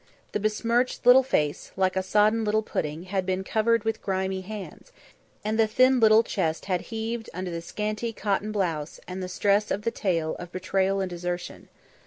The 0.31 0.39
besmirched 0.39 1.05
little 1.05 1.21
face, 1.21 1.71
like 1.77 1.95
a 1.95 2.01
sodden 2.01 2.43
little 2.43 2.63
pudding, 2.63 3.03
had 3.03 3.23
been 3.23 3.43
covered 3.43 3.83
with 3.83 4.01
grimy 4.01 4.41
hands, 4.41 4.91
and 5.45 5.59
the 5.59 5.67
thin 5.67 5.99
little 5.99 6.23
chest 6.23 6.65
had 6.65 6.81
heaved 6.89 7.29
under 7.35 7.51
the 7.51 7.61
scanty 7.61 8.11
cotton 8.11 8.51
blouse 8.51 8.99
and 9.07 9.21
the 9.21 9.29
stress 9.29 9.69
of 9.69 9.83
the 9.83 9.91
tale 9.91 10.35
of 10.39 10.51
betrayal 10.51 11.01
and 11.01 11.09
desertion. 11.11 11.69